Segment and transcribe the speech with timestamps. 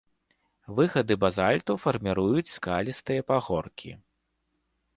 [0.79, 3.91] Выхады базальту фарміруюць скалістыя пагоркі.